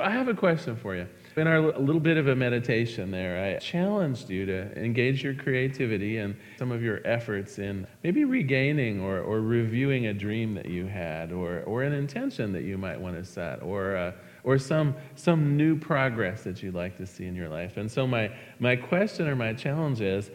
[0.00, 1.06] I have a question for you.
[1.36, 6.18] In our little bit of a meditation there, I challenged you to engage your creativity
[6.18, 10.86] and some of your efforts in maybe regaining or, or reviewing a dream that you
[10.86, 14.94] had or, or an intention that you might want to set or, uh, or some,
[15.14, 17.76] some new progress that you'd like to see in your life.
[17.76, 20.30] And so, my, my question or my challenge is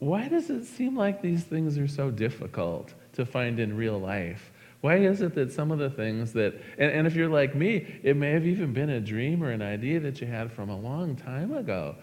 [0.00, 4.51] why does it seem like these things are so difficult to find in real life?
[4.82, 8.00] Why is it that some of the things that, and, and, if you're like me,
[8.02, 10.76] it may have even been a dream or an idea that you had from a
[10.76, 11.94] long time ago.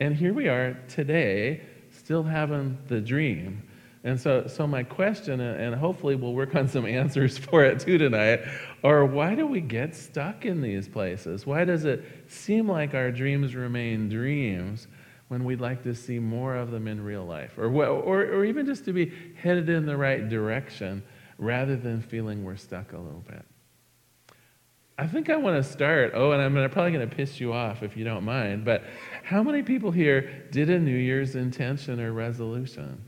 [0.00, 1.62] And here we are today,
[1.92, 3.62] still having the dream.
[4.02, 7.98] And so, so my question, and hopefully we'll work on some answers for it too
[7.98, 8.40] tonight,
[8.82, 11.46] are why do we get stuck in these places?
[11.46, 14.88] Why does it seem like our dreams remain dreams
[15.28, 17.58] when we'd like to see more of them in real life?
[17.58, 21.04] Or, or, or even just to be headed in the right direction?
[21.38, 23.44] Rather than feeling we're stuck a little bit.
[24.98, 26.12] I think I want to start.
[26.14, 28.82] Oh, and I'm probably going to piss you off if you don't mind, but
[29.22, 33.00] how many people here did a New Year's intention or resolution?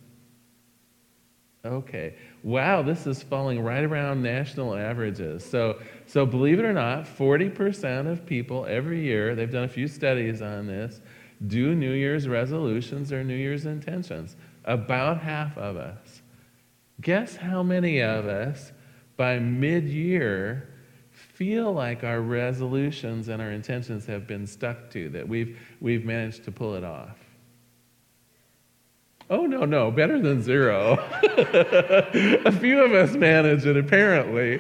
[1.65, 2.15] Okay.
[2.43, 5.45] Wow, this is falling right around national averages.
[5.45, 9.89] So, so believe it or not, 40% of people every year, they've done a few
[9.89, 11.01] studies on this,
[11.47, 14.37] do New Year's resolutions or New Year's intentions.
[14.65, 16.10] About half of us.
[17.01, 18.73] Guess how many of us
[19.17, 20.69] by mid year
[21.11, 26.45] feel like our resolutions and our intentions have been stuck to, that we've, we've managed
[26.45, 27.17] to pull it off?
[29.31, 30.95] Oh, no, no, better than zero.
[31.23, 34.59] a few of us manage it, apparently,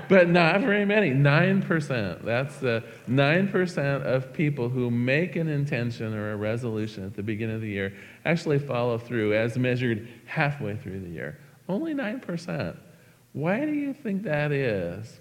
[0.08, 1.12] but not very many.
[1.12, 2.24] 9%.
[2.24, 7.54] That's the 9% of people who make an intention or a resolution at the beginning
[7.54, 11.38] of the year actually follow through as measured halfway through the year.
[11.68, 12.76] Only 9%.
[13.32, 15.20] Why do you think that is?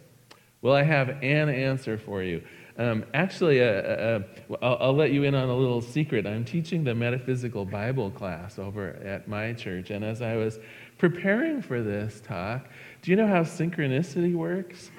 [0.61, 2.43] Well, I have an answer for you.
[2.77, 6.25] Um, actually, uh, uh, uh, I'll, I'll, let you in on a little secret.
[6.25, 10.59] I'm teaching the metaphysical Bible class over at my church, and as I was
[10.97, 12.69] preparing for this talk,
[13.01, 14.89] do you know how synchronicity works?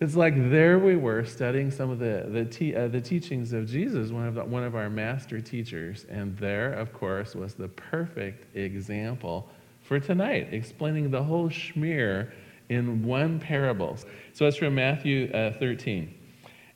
[0.00, 3.66] It's like there we were studying some of the, the, te- uh, the teachings of
[3.66, 7.68] Jesus, one of, the, one of our master teachers, and there, of course, was the
[7.68, 9.48] perfect example
[9.90, 12.30] for tonight, explaining the whole schmear
[12.68, 13.98] in one parable.
[14.32, 16.14] So it's from Matthew uh, 13.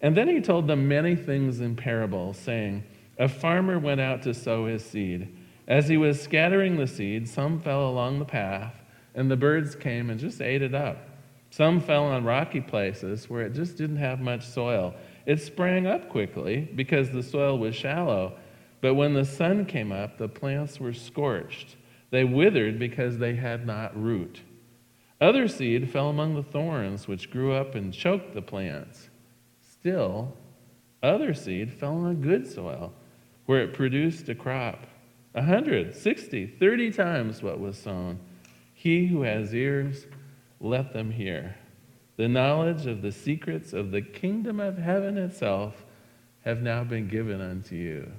[0.01, 2.83] And then he told them many things in parables, saying,
[3.21, 5.33] A farmer went out to sow his seed.
[5.69, 8.75] As he was scattering the seed, some fell along the path,
[9.15, 10.99] and the birds came and just ate it up.
[11.51, 14.93] Some fell on rocky places where it just didn't have much soil.
[15.25, 18.37] It sprang up quickly because the soil was shallow,
[18.81, 21.77] but when the sun came up, the plants were scorched
[22.15, 24.41] they withered because they had not root.
[25.21, 29.11] Other seed fell among the thorns, which grew up and choked the plants.
[29.61, 30.37] Still,
[31.03, 32.93] other seed fell on good soil,
[33.47, 34.87] where it produced a crop
[35.35, 38.21] a hundred, sixty, thirty times what was sown.
[38.73, 40.07] He who has ears,
[40.61, 41.57] let them hear.
[42.17, 45.85] The knowledge of the secrets of the kingdom of heaven itself
[46.45, 48.13] have now been given unto you.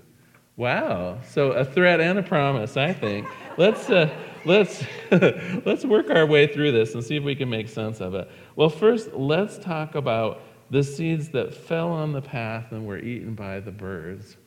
[0.57, 1.19] Wow.
[1.29, 3.27] So a threat and a promise, I think.
[3.57, 4.09] let's uh,
[4.45, 8.13] let's let's work our way through this and see if we can make sense of
[8.13, 8.29] it.
[8.55, 13.35] Well, first, let's talk about the seeds that fell on the path and were eaten
[13.35, 14.37] by the birds.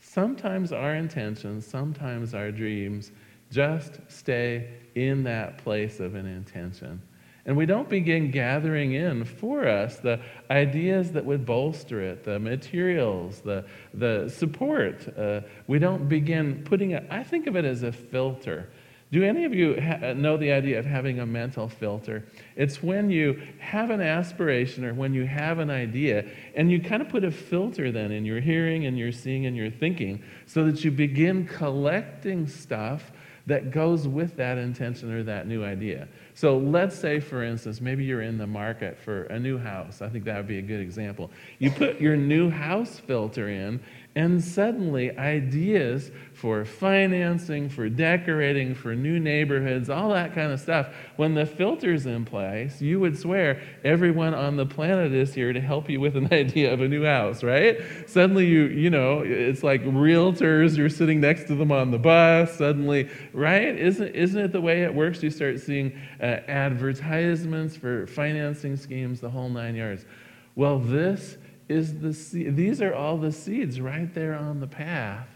[0.00, 3.10] Sometimes our intentions, sometimes our dreams
[3.50, 7.02] just stay in that place of an intention.
[7.46, 10.20] And we don't begin gathering in for us the
[10.50, 13.64] ideas that would bolster it, the materials, the,
[13.94, 15.06] the support.
[15.16, 18.68] Uh, we don't begin putting it, I think of it as a filter.
[19.12, 22.24] Do any of you ha- know the idea of having a mental filter?
[22.56, 27.00] It's when you have an aspiration or when you have an idea, and you kind
[27.00, 30.64] of put a filter then in your hearing and your seeing and your thinking so
[30.64, 33.12] that you begin collecting stuff
[33.46, 36.08] that goes with that intention or that new idea.
[36.36, 40.02] So let's say, for instance, maybe you're in the market for a new house.
[40.02, 41.30] I think that would be a good example.
[41.58, 43.80] You put your new house filter in,
[44.16, 50.88] and suddenly ideas for financing, for decorating, for new neighborhoods, all that kind of stuff.
[51.16, 55.60] When the filter's in place, you would swear everyone on the planet is here to
[55.60, 57.78] help you with an idea of a new house, right?
[58.06, 62.56] Suddenly you, you know, it's like realtors, you're sitting next to them on the bus,
[62.56, 63.78] suddenly, right?
[63.78, 65.22] Isn't, isn't it the way it works?
[65.22, 65.92] You start seeing
[66.22, 70.06] uh, advertisements for financing schemes, the whole nine yards.
[70.54, 71.36] Well, this
[71.68, 72.56] is the seed.
[72.56, 75.28] These are all the seeds right there on the path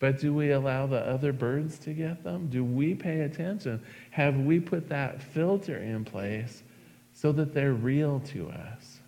[0.00, 2.48] but do we allow the other birds to get them?
[2.48, 3.82] Do we pay attention?
[4.10, 6.62] Have we put that filter in place
[7.12, 9.00] so that they're real to us?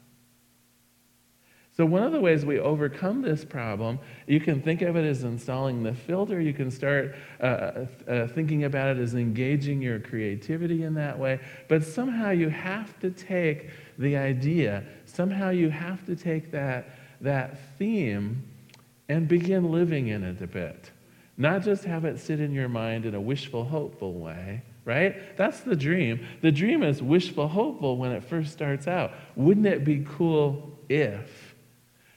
[1.74, 5.24] So, one of the ways we overcome this problem, you can think of it as
[5.24, 6.38] installing the filter.
[6.38, 11.18] You can start uh, uh, uh, thinking about it as engaging your creativity in that
[11.18, 11.40] way.
[11.68, 17.58] But somehow you have to take the idea, somehow you have to take that, that
[17.78, 18.42] theme
[19.08, 20.90] and begin living in it a bit.
[21.36, 25.36] Not just have it sit in your mind in a wishful, hopeful way, right?
[25.36, 26.26] That's the dream.
[26.40, 29.12] The dream is wishful, hopeful when it first starts out.
[29.36, 31.54] Wouldn't it be cool if?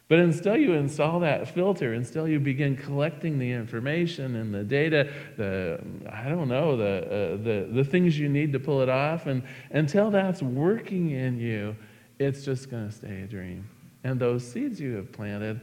[0.08, 5.12] But until you install that filter, until you begin collecting the information and the data,
[5.36, 5.80] the,
[6.12, 9.42] I don't know, the, uh, the, the things you need to pull it off, and
[9.72, 11.76] until that's working in you,
[12.20, 13.70] it's just going to stay a dream.
[14.04, 15.62] And those seeds you have planted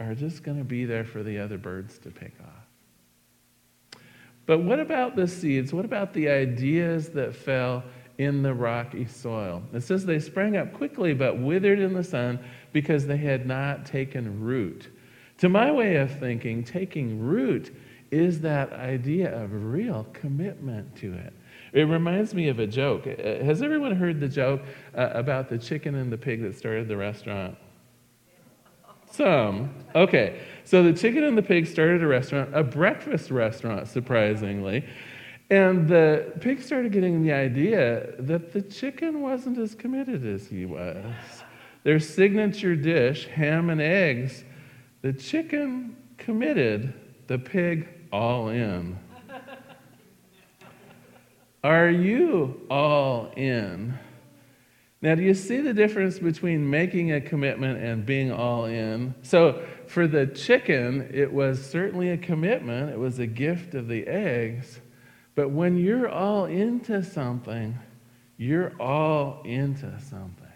[0.00, 4.00] are just going to be there for the other birds to pick off.
[4.46, 5.72] But what about the seeds?
[5.72, 7.84] What about the ideas that fell
[8.18, 9.62] in the rocky soil?
[9.72, 12.40] It says they sprang up quickly but withered in the sun
[12.72, 14.88] because they had not taken root.
[15.38, 17.74] To my way of thinking, taking root
[18.10, 21.32] is that idea of real commitment to it.
[21.72, 23.06] It reminds me of a joke.
[23.06, 24.62] Uh, has everyone heard the joke
[24.96, 27.56] uh, about the chicken and the pig that started the restaurant?
[29.10, 29.74] Some.
[29.94, 30.40] Okay.
[30.64, 34.86] So the chicken and the pig started a restaurant, a breakfast restaurant, surprisingly.
[35.50, 40.64] And the pig started getting the idea that the chicken wasn't as committed as he
[40.64, 41.04] was
[41.82, 44.44] their signature dish, ham and eggs,
[45.02, 46.94] the chicken committed,
[47.26, 48.98] the pig all in.
[51.64, 53.98] Are you all in?
[55.00, 59.14] Now, do you see the difference between making a commitment and being all in?
[59.22, 64.06] So, for the chicken, it was certainly a commitment, it was a gift of the
[64.06, 64.80] eggs.
[65.34, 67.78] But when you're all into something,
[68.36, 70.51] you're all into something.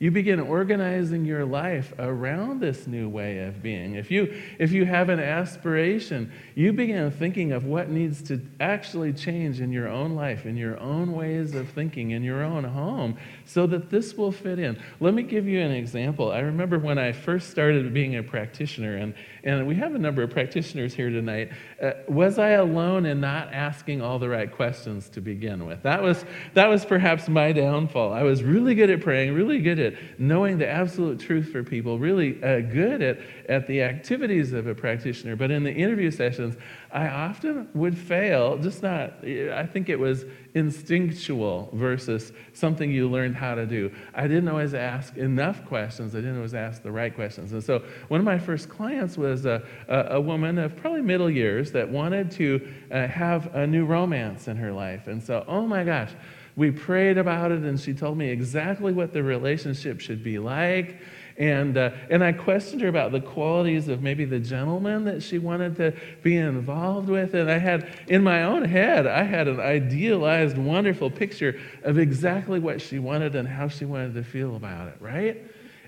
[0.00, 3.96] You begin organizing your life around this new way of being.
[3.96, 9.12] If you, if you have an aspiration, you begin thinking of what needs to actually
[9.12, 13.16] change in your own life, in your own ways of thinking, in your own home,
[13.44, 14.80] so that this will fit in.
[15.00, 16.30] Let me give you an example.
[16.30, 20.22] I remember when I first started being a practitioner, and, and we have a number
[20.22, 21.50] of practitioners here tonight.
[21.82, 25.82] Uh, was I alone in not asking all the right questions to begin with?
[25.82, 26.24] That was,
[26.54, 28.12] that was perhaps my downfall.
[28.12, 29.87] I was really good at praying, really good at
[30.18, 33.18] knowing the absolute truth for people, really uh, good at,
[33.48, 35.36] at the activities of a practitioner.
[35.36, 36.56] But in the interview sessions,
[36.90, 40.24] I often would fail, just not, I think it was
[40.54, 43.92] instinctual versus something you learned how to do.
[44.14, 47.52] I didn't always ask enough questions, I didn't always ask the right questions.
[47.52, 51.30] And so one of my first clients was a, a, a woman of probably middle
[51.30, 55.08] years that wanted to uh, have a new romance in her life.
[55.08, 56.12] And so, oh my gosh,
[56.58, 61.00] we prayed about it, and she told me exactly what the relationship should be like.
[61.36, 65.38] And, uh, and I questioned her about the qualities of maybe the gentleman that she
[65.38, 65.94] wanted to
[66.24, 67.34] be involved with.
[67.34, 72.58] And I had, in my own head, I had an idealized, wonderful picture of exactly
[72.58, 75.40] what she wanted and how she wanted to feel about it, right?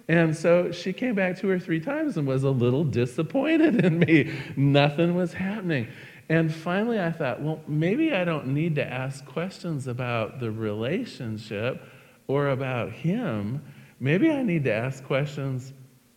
[0.07, 3.99] And so she came back two or three times and was a little disappointed in
[3.99, 4.33] me.
[4.57, 5.89] Nothing was happening.
[6.31, 11.83] And finally, I thought, well, maybe I don't need to ask questions about the relationship
[12.27, 13.61] or about him
[14.01, 15.75] maybe I need to ask questions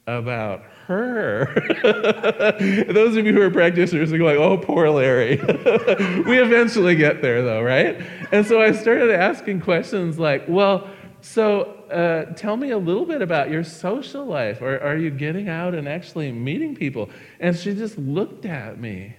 [0.07, 1.53] about her.
[2.89, 5.37] Those of you who are practitioners are going, oh, poor Larry.
[6.25, 8.01] we eventually get there, though, right?
[8.31, 10.89] And so I started asking questions like, well,
[11.21, 14.61] so uh, tell me a little bit about your social life.
[14.61, 17.09] Or are you getting out and actually meeting people?
[17.39, 19.15] And she just looked at me.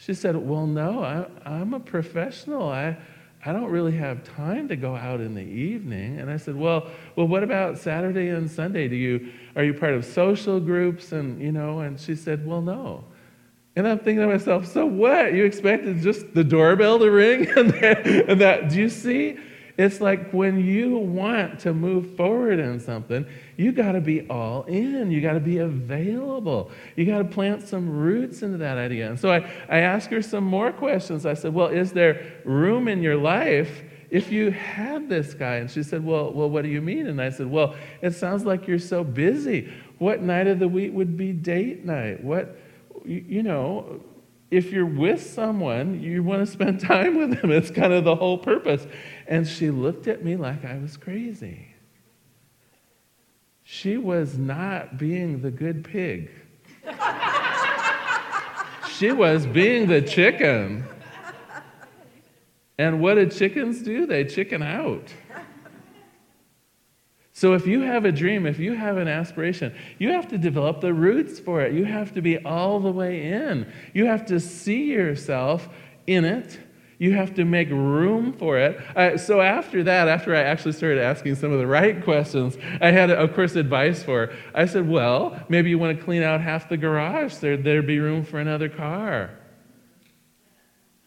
[0.00, 2.70] She said, well, no, I, I'm a professional.
[2.70, 2.96] I,
[3.44, 6.18] I don't really have time to go out in the evening.
[6.18, 8.88] And I said, well, well, what about Saturday and Sunday?
[8.88, 11.12] Do you, are you part of social groups?
[11.12, 13.04] And, you know, and she said, well, no.
[13.76, 15.34] And I'm thinking to myself, so what?
[15.34, 17.46] You expected just the doorbell to ring?
[17.56, 19.36] and, that, and that, do you see?
[19.80, 23.24] It's like when you want to move forward in something,
[23.56, 25.10] you got to be all in.
[25.10, 26.70] You got to be available.
[26.96, 29.08] You got to plant some roots into that idea.
[29.08, 29.38] And so I,
[29.70, 31.24] I asked her some more questions.
[31.24, 35.54] I said, Well, is there room in your life if you had this guy?
[35.54, 37.06] And she said, Well, well, what do you mean?
[37.06, 39.72] And I said, Well, it sounds like you're so busy.
[39.96, 42.22] What night of the week would be date night?
[42.22, 42.54] What,
[43.06, 44.02] you, you know,
[44.50, 47.50] if you're with someone, you want to spend time with them.
[47.50, 48.86] It's kind of the whole purpose.
[49.30, 51.68] And she looked at me like I was crazy.
[53.62, 56.32] She was not being the good pig.
[58.90, 60.84] she was being the chicken.
[62.76, 64.04] And what did chickens do?
[64.04, 65.14] They chicken out.
[67.32, 70.80] So if you have a dream, if you have an aspiration, you have to develop
[70.80, 71.72] the roots for it.
[71.72, 73.72] You have to be all the way in.
[73.94, 75.68] You have to see yourself
[76.08, 76.58] in it.
[77.00, 78.78] You have to make room for it.
[78.94, 82.90] Uh, so after that, after I actually started asking some of the right questions, I
[82.90, 84.26] had, of course, advice for.
[84.26, 84.36] Her.
[84.54, 87.36] I said, well, maybe you want to clean out half the garage.
[87.36, 89.30] There, there'd be room for another car.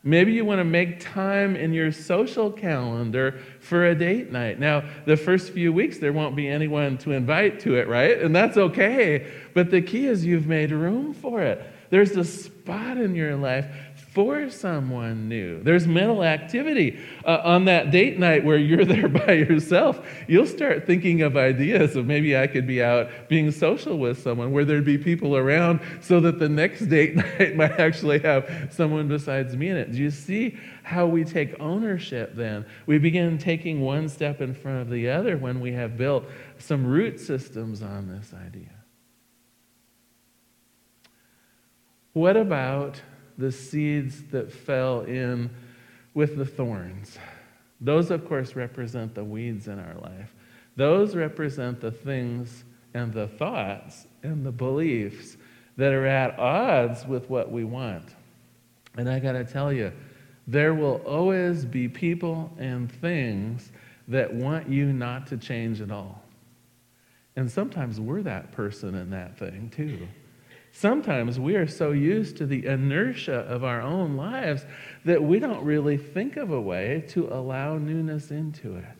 [0.02, 4.60] Maybe you want to make time in your social calendar for a date night.
[4.60, 8.20] Now, the first few weeks, there won't be anyone to invite to it, right?
[8.20, 9.32] And that's okay.
[9.54, 11.64] But the key is you've made room for it.
[11.92, 13.68] There's a spot in your life
[14.14, 15.62] for someone new.
[15.64, 17.00] There's mental activity.
[17.26, 21.96] Uh, on that date night where you're there by yourself, you'll start thinking of ideas
[21.96, 25.80] of maybe I could be out being social with someone where there'd be people around
[26.02, 29.92] so that the next date night might actually have someone besides me in it.
[29.92, 32.66] Do you see how we take ownership then?
[32.86, 36.26] We begin taking one step in front of the other when we have built
[36.60, 38.70] some root systems on this idea.
[42.14, 43.02] What about
[43.38, 45.50] the seeds that fell in
[46.14, 47.18] with the thorns.
[47.82, 50.34] Those, of course, represent the weeds in our life.
[50.76, 52.64] Those represent the things
[52.94, 55.38] and the thoughts and the beliefs
[55.78, 58.16] that are at odds with what we want.
[58.98, 59.92] And I got to tell you,
[60.48, 63.72] there will always be people and things
[64.08, 66.22] that want you not to change at all.
[67.36, 70.08] And sometimes we're that person and that thing too.
[70.76, 74.66] Sometimes we are so used to the inertia of our own lives
[75.06, 78.98] that we don't really think of a way to allow newness into it.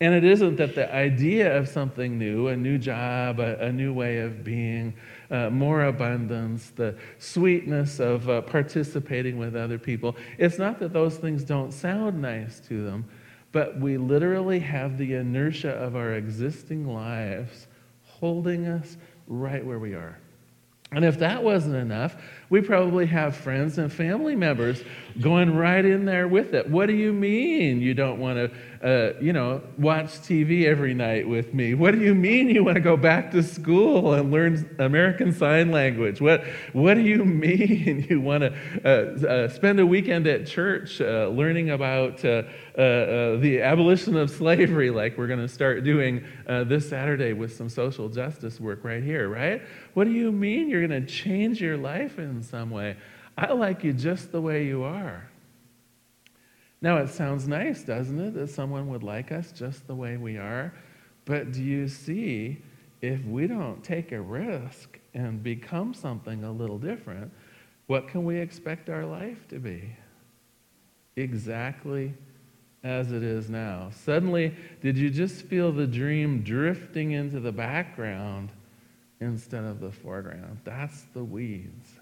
[0.00, 3.94] And it isn't that the idea of something new, a new job, a, a new
[3.94, 4.92] way of being,
[5.30, 11.16] uh, more abundance, the sweetness of uh, participating with other people, it's not that those
[11.16, 13.08] things don't sound nice to them,
[13.52, 17.68] but we literally have the inertia of our existing lives
[18.02, 18.96] holding us
[19.28, 20.18] right where we are.
[20.92, 22.16] And if that wasn't enough,
[22.50, 24.82] we probably have friends and family members
[25.20, 26.68] going right in there with it.
[26.68, 28.50] What do you mean you don't want to,
[28.82, 31.74] uh, you know, watch TV every night with me?
[31.74, 35.70] What do you mean you want to go back to school and learn American Sign
[35.72, 36.20] Language?
[36.20, 41.00] What, what do you mean you want to uh, uh, spend a weekend at church
[41.00, 42.44] uh, learning about uh,
[42.78, 47.68] uh, the abolition of slavery, like we're going to start doing this Saturday with some
[47.68, 49.62] social justice work right here, right?
[49.94, 52.96] What do you mean you're going to change your life in some way?
[53.36, 55.28] I like you just the way you are.
[56.80, 60.36] Now, it sounds nice, doesn't it, that someone would like us just the way we
[60.36, 60.72] are?
[61.24, 62.62] But do you see,
[63.02, 67.32] if we don't take a risk and become something a little different,
[67.86, 69.96] what can we expect our life to be?
[71.16, 72.14] Exactly
[72.84, 73.90] as it is now.
[73.92, 78.50] Suddenly, did you just feel the dream drifting into the background
[79.20, 80.58] instead of the foreground.
[80.64, 81.97] That's the weeds.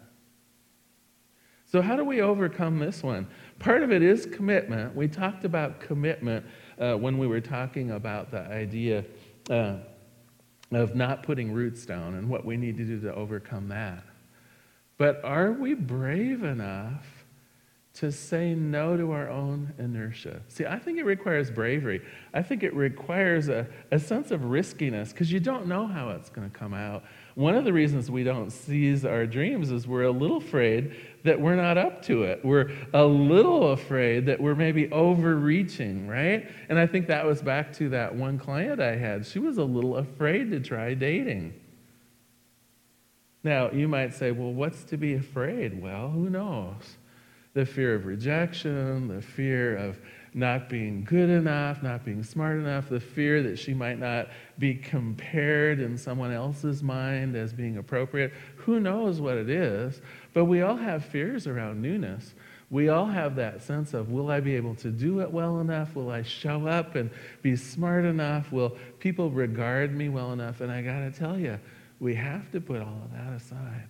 [1.67, 3.27] So, how do we overcome this one?
[3.59, 4.95] Part of it is commitment.
[4.95, 6.47] We talked about commitment
[6.79, 9.05] uh, when we were talking about the idea
[9.51, 9.79] uh,
[10.73, 14.05] of not putting roots down and what we need to do to overcome that.
[14.97, 17.05] But are we brave enough
[17.97, 20.43] to say no to our own inertia.
[20.49, 22.03] See, I think it requires bravery.
[22.35, 26.29] I think it requires a, a sense of riskiness because you don't know how it's
[26.29, 27.05] going to come out.
[27.37, 31.39] One of the reasons we don't seize our dreams is we're a little afraid that
[31.39, 32.43] we're not up to it.
[32.43, 36.51] We're a little afraid that we're maybe overreaching, right?
[36.71, 39.27] And I think that was back to that one client I had.
[39.27, 41.53] She was a little afraid to try dating.
[43.45, 45.81] Now, you might say, well, what's to be afraid?
[45.81, 46.97] Well, who knows?
[47.57, 49.99] the fear of rejection, the fear of
[50.37, 54.29] not being good enough, not being smart enough, the fear that she might not
[54.59, 58.35] be compared in someone else's mind as being appropriate.
[58.57, 60.03] Who knows what it is?
[60.35, 62.35] But we all have fears around newness.
[62.69, 65.97] We all have that sense of will I be able to do it well enough?
[65.97, 68.53] Will I show up and be smart enough?
[68.53, 70.61] Will people regard me well enough?
[70.61, 71.59] And I got to tell you,
[71.99, 73.89] we have to put all of that aside.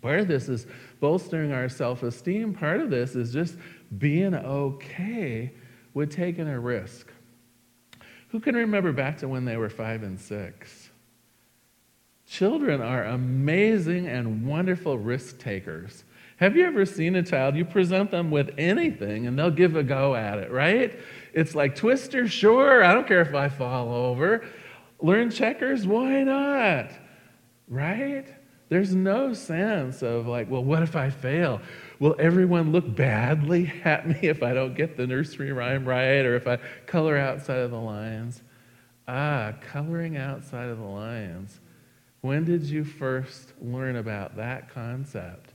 [0.00, 0.66] Part of this is
[1.00, 2.54] bolstering our self esteem.
[2.54, 3.56] Part of this is just
[3.98, 5.52] being okay
[5.94, 7.08] with taking a risk.
[8.28, 10.90] Who can remember back to when they were five and six?
[12.26, 16.04] Children are amazing and wonderful risk takers.
[16.36, 17.56] Have you ever seen a child?
[17.56, 20.96] You present them with anything and they'll give a go at it, right?
[21.32, 24.44] It's like Twister, sure, I don't care if I fall over.
[25.00, 26.90] Learn checkers, why not?
[27.66, 28.26] Right?
[28.68, 31.60] There's no sense of like, well, what if I fail?
[31.98, 36.36] Will everyone look badly at me if I don't get the nursery rhyme right or
[36.36, 38.42] if I color outside of the lines?
[39.06, 41.60] Ah, coloring outside of the lines.
[42.20, 45.54] When did you first learn about that concept?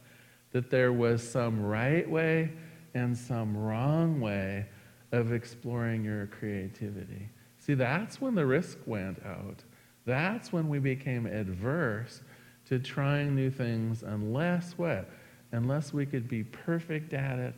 [0.52, 2.52] That there was some right way
[2.96, 4.66] and some wrong way
[5.12, 7.30] of exploring your creativity.
[7.60, 9.64] See, that's when the risk went out.
[10.06, 12.22] That's when we became adverse
[12.68, 15.10] to trying new things unless what?
[15.52, 17.54] Unless we could be perfect at it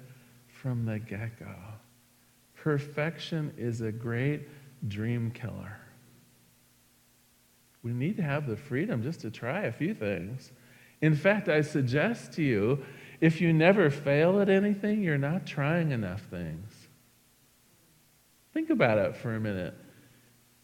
[0.47, 1.55] from the get go.
[2.55, 4.47] Perfection is a great
[4.87, 5.77] dream killer.
[7.83, 10.51] We need to have the freedom just to try a few things.
[11.01, 12.83] In fact, I suggest to you
[13.21, 16.87] if you never fail at anything, you're not trying enough things.
[18.53, 19.75] Think about it for a minute.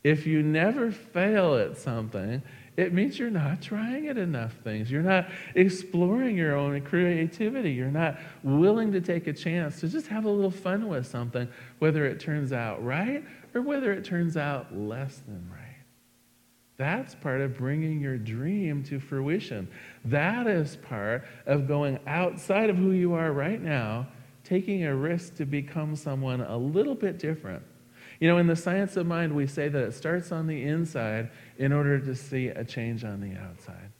[0.04, 2.42] If you never fail at something,
[2.78, 4.90] it means you're not trying at enough things.
[4.90, 7.72] You're not exploring your own creativity.
[7.72, 11.48] You're not willing to take a chance to just have a little fun with something,
[11.80, 15.60] whether it turns out right or whether it turns out less than right.
[16.78, 19.68] That's part of bringing your dream to fruition.
[20.06, 24.08] That is part of going outside of who you are right now,
[24.44, 27.62] taking a risk to become someone a little bit different
[28.22, 31.32] you know, in the science of mind, we say that it starts on the inside
[31.58, 33.92] in order to see a change on the outside.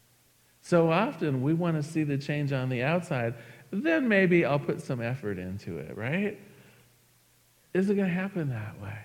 [0.62, 3.34] So often we want to see the change on the outside,
[3.72, 6.40] then maybe I'll put some effort into it, right?
[7.74, 9.00] Is it going to happen that way?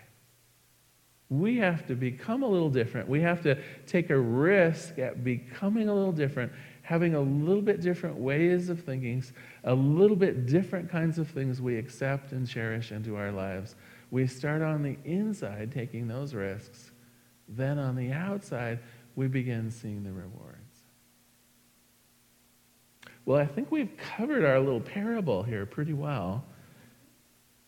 [1.31, 3.09] We have to become a little different.
[3.09, 7.81] We have to take a risk at becoming a little different, having a little bit
[7.81, 9.25] different ways of thinking,
[9.65, 13.77] a little bit different kinds of things we accept and cherish into our lives
[14.11, 16.91] we start on the inside taking those risks.
[17.49, 18.81] Then on the outside,
[19.15, 20.61] we begin seeing the rewards.
[23.25, 26.45] Well, I think we've covered our little parable here pretty well.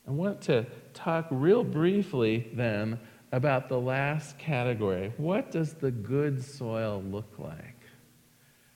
[0.07, 2.99] I want to talk real briefly then
[3.33, 5.12] about the last category.
[5.16, 7.75] What does the good soil look like?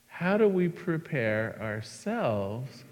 [0.07, 2.85] How do we prepare ourselves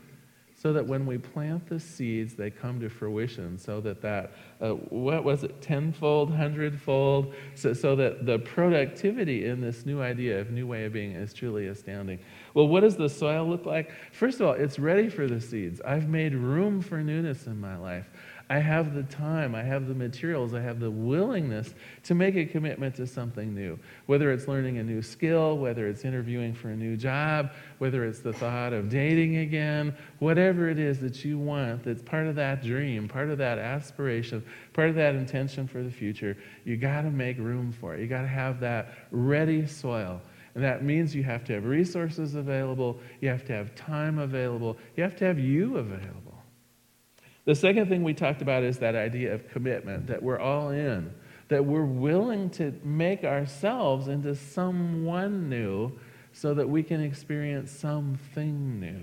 [0.61, 4.73] so that when we plant the seeds, they come to fruition, so that that, uh,
[4.91, 10.51] what was it, tenfold, hundredfold, so, so that the productivity in this new idea of
[10.51, 12.19] new way of being is truly astounding.
[12.53, 13.91] Well, what does the soil look like?
[14.13, 15.81] First of all, it's ready for the seeds.
[15.81, 18.10] I've made room for newness in my life.
[18.51, 22.45] I have the time, I have the materials, I have the willingness to make a
[22.45, 23.79] commitment to something new.
[24.07, 28.19] Whether it's learning a new skill, whether it's interviewing for a new job, whether it's
[28.19, 32.61] the thought of dating again, whatever it is that you want that's part of that
[32.61, 37.11] dream, part of that aspiration, part of that intention for the future, you got to
[37.13, 38.01] make room for it.
[38.01, 40.21] You got to have that ready soil.
[40.57, 44.77] And that means you have to have resources available, you have to have time available,
[44.97, 46.30] you have to have you available.
[47.51, 51.13] The second thing we talked about is that idea of commitment, that we're all in,
[51.49, 55.91] that we're willing to make ourselves into someone new
[56.33, 59.03] so that we can experience something new.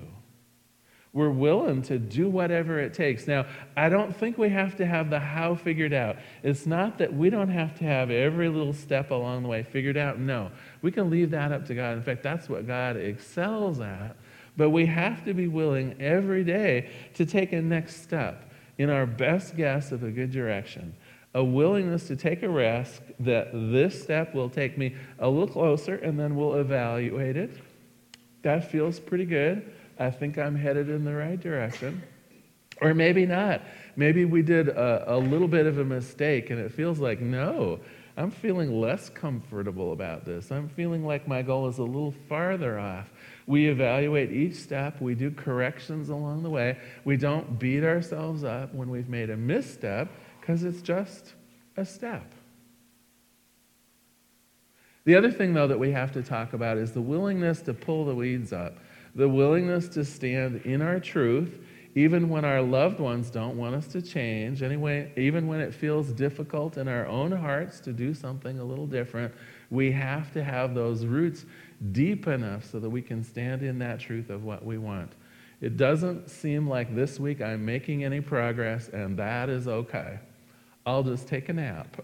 [1.12, 3.28] We're willing to do whatever it takes.
[3.28, 6.16] Now, I don't think we have to have the how figured out.
[6.42, 9.98] It's not that we don't have to have every little step along the way figured
[9.98, 10.20] out.
[10.20, 11.98] No, we can leave that up to God.
[11.98, 14.16] In fact, that's what God excels at.
[14.58, 19.06] But we have to be willing every day to take a next step in our
[19.06, 20.96] best guess of a good direction.
[21.34, 25.96] A willingness to take a risk that this step will take me a little closer
[25.96, 27.52] and then we'll evaluate it.
[28.42, 29.74] That feels pretty good.
[30.00, 32.02] I think I'm headed in the right direction.
[32.82, 33.62] Or maybe not.
[33.96, 37.80] Maybe we did a, a little bit of a mistake and it feels like, no,
[38.16, 40.52] I'm feeling less comfortable about this.
[40.52, 43.12] I'm feeling like my goal is a little farther off.
[43.48, 46.78] We evaluate each step, we do corrections along the way.
[47.06, 51.34] We don't beat ourselves up when we've made a misstep because it's just
[51.78, 52.34] a step.
[55.06, 58.06] The other thing, though, that we have to talk about is the willingness to pull
[58.06, 58.78] the weeds up,
[59.16, 61.58] the willingness to stand in our truth
[61.98, 66.14] even when our loved ones don't want us to change, anyway, even when it feels
[66.14, 69.34] difficult in our own hearts to do something a little different,
[69.72, 71.48] we have to have those roots
[71.92, 75.12] deep enough so that we can stand in that truth of what we want.
[75.62, 80.20] It doesn't seem like this week I'm making any progress, and that is okay.
[80.86, 81.98] I'll just take a nap.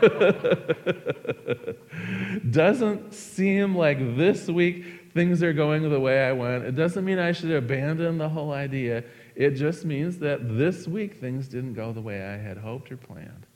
[2.50, 6.64] doesn't seem like this week things are going the way I want.
[6.64, 9.04] It doesn't mean I should abandon the whole idea.
[9.34, 12.96] It just means that this week things didn't go the way I had hoped or
[12.96, 13.46] planned.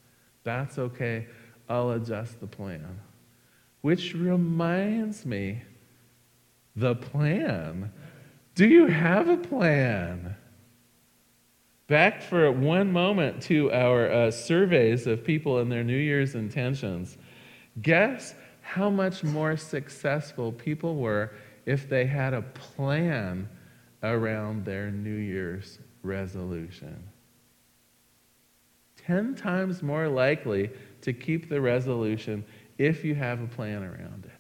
[0.45, 1.27] That's okay.
[1.69, 3.01] I'll adjust the plan.
[3.81, 5.63] Which reminds me
[6.75, 7.93] the plan.
[8.55, 10.37] Do you have a plan?
[11.87, 17.17] Back for one moment to our uh, surveys of people and their New Year's intentions.
[17.81, 21.33] Guess how much more successful people were
[21.65, 23.49] if they had a plan
[24.03, 27.03] around their New Year's resolution.
[28.97, 30.71] Ten times more likely
[31.03, 32.45] to keep the resolution
[32.79, 34.33] if you have a plan around it.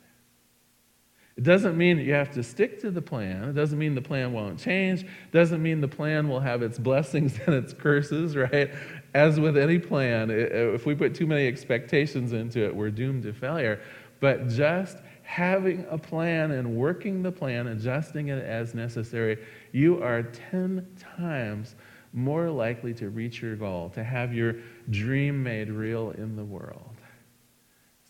[1.36, 3.44] It doesn't mean that you have to stick to the plan.
[3.44, 5.02] It doesn't mean the plan won't change.
[5.02, 8.70] It doesn't mean the plan will have its blessings and its curses, right?
[9.12, 13.34] As with any plan, if we put too many expectations into it, we're doomed to
[13.34, 13.82] failure.
[14.20, 20.22] But just having a plan and working the plan, adjusting it as necessary, you are
[20.22, 20.86] 10
[21.18, 21.74] times
[22.14, 24.54] more likely to reach your goal, to have your
[24.88, 26.95] dream made real in the world.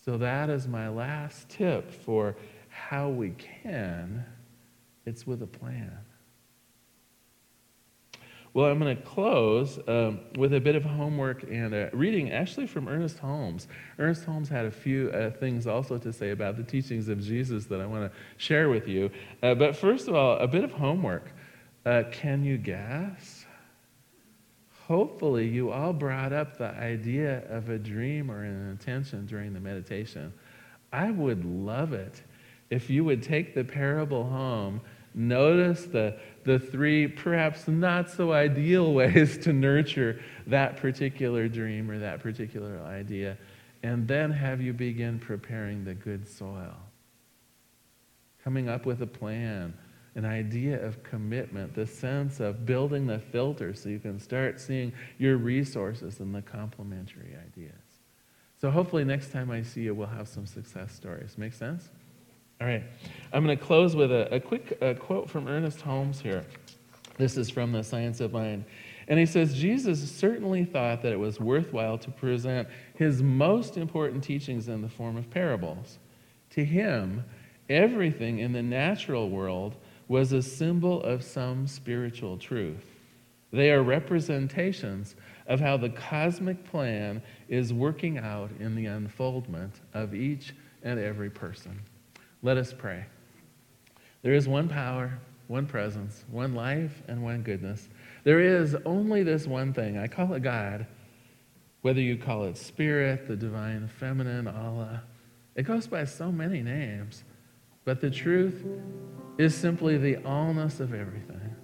[0.07, 2.37] So, that is my last tip for
[2.69, 4.23] how we can,
[5.05, 5.97] it's with a plan.
[8.53, 12.67] Well, I'm going to close um, with a bit of homework and a reading actually
[12.67, 13.67] from Ernest Holmes.
[13.99, 17.65] Ernest Holmes had a few uh, things also to say about the teachings of Jesus
[17.65, 19.11] that I want to share with you.
[19.43, 21.33] Uh, but first of all, a bit of homework.
[21.85, 23.36] Uh, can you guess?
[24.87, 29.59] Hopefully, you all brought up the idea of a dream or an intention during the
[29.59, 30.31] meditation.
[30.93, 32.21] I would love it
[32.69, 34.79] if you would take the parable home,
[35.13, 41.99] notice the, the three perhaps not so ideal ways to nurture that particular dream or
[41.99, 43.37] that particular idea,
[43.83, 46.75] and then have you begin preparing the good soil.
[48.41, 49.73] Coming up with a plan,
[50.17, 54.91] an idea of commitment, the sense of building the filter so you can start seeing
[55.19, 57.75] your resources and the complementary ideas.
[58.59, 61.37] So hopefully next time I see you, we'll have some success stories.
[61.37, 61.89] Make sense?
[62.59, 62.83] All right.
[63.31, 66.43] I'm going to close with a, a quick uh, quote from Ernest Holmes here.
[67.19, 68.65] This is from The Science of Mind.
[69.07, 74.23] And he says Jesus certainly thought that it was worthwhile to present his most important
[74.23, 75.99] teachings in the form of parables.
[76.51, 77.23] To him,
[77.69, 79.75] everything in the natural world
[80.07, 82.85] was a symbol of some spiritual truth.
[83.51, 85.15] They are representations
[85.47, 91.29] of how the cosmic plan is working out in the unfoldment of each and every
[91.29, 91.79] person.
[92.43, 93.05] Let us pray.
[94.21, 97.87] There is one power, one presence, one life, and one goodness.
[98.23, 99.97] There is only this one thing.
[99.97, 100.85] I call it God.
[101.81, 105.03] Whether you call it Spirit, the divine feminine, Allah,
[105.55, 107.23] it goes by so many names.
[107.85, 108.65] But the truth
[109.37, 111.55] is simply the allness of everything.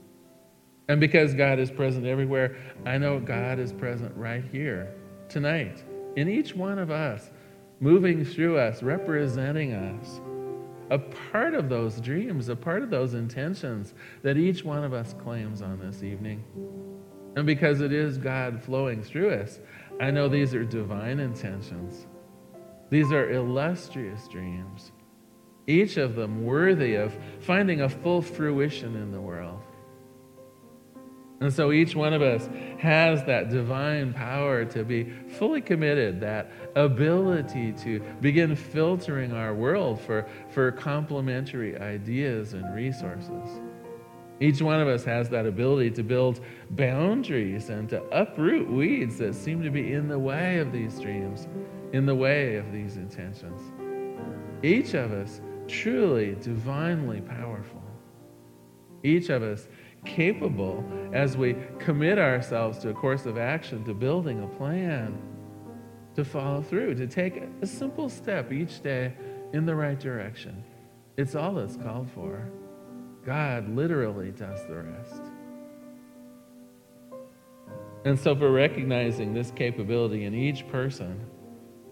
[0.88, 4.94] And because God is present everywhere, I know God is present right here,
[5.30, 5.84] tonight,
[6.16, 7.32] in each one of us,
[7.80, 10.20] moving through us, representing us
[10.90, 15.16] a part of those dreams, a part of those intentions that each one of us
[15.24, 16.44] claims on this evening.
[17.36, 19.60] And because it is God flowing through us,
[20.00, 22.06] I know these are divine intentions.
[22.90, 24.92] These are illustrious dreams,
[25.68, 29.62] each of them worthy of finding a full fruition in the world.
[31.44, 32.48] And so each one of us
[32.80, 35.04] has that divine power to be
[35.38, 43.60] fully committed, that ability to begin filtering our world for, for complementary ideas and resources.
[44.40, 46.40] Each one of us has that ability to build
[46.72, 51.48] boundaries and to uproot weeds that seem to be in the way of these dreams,
[51.92, 53.62] in the way of these intentions.
[54.64, 57.82] Each of us truly divinely powerful.
[59.04, 59.68] Each of us
[60.06, 65.22] capable as we commit ourselves to a course of action, to building a plan,
[66.16, 69.14] to follow through, to take a simple step each day
[69.54, 70.64] in the right direction.
[71.18, 72.50] It's all that's called for.
[73.26, 75.22] God literally does the rest.
[78.06, 81.26] And so, for recognizing this capability in each person,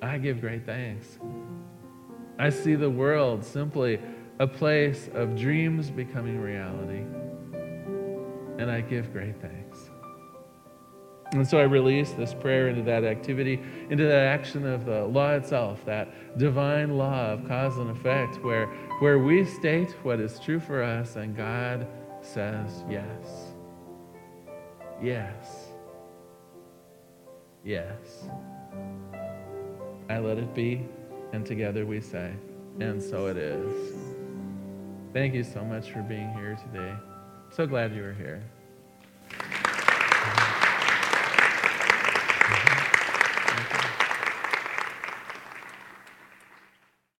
[0.01, 1.19] I give great thanks.
[2.39, 4.00] I see the world simply
[4.39, 7.04] a place of dreams becoming reality
[8.62, 9.89] and I give great thanks.
[11.34, 15.32] And so I release this prayer into that activity, into that action of the law
[15.32, 18.67] itself, that divine law of cause and effect, where,
[19.00, 21.88] where we state what is true for us and God
[22.22, 23.54] says yes.
[25.02, 25.67] Yes.
[27.63, 28.28] Yes.
[30.10, 30.86] I let it be,
[31.34, 32.34] and together we say,
[32.80, 33.94] and so it is.
[35.13, 36.94] Thank you so much for being here today.
[37.50, 38.44] So glad you were here.